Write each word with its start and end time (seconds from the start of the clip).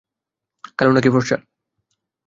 কালো 0.77 0.91
নাকি 0.93 1.09
ফর্সা? 1.13 1.37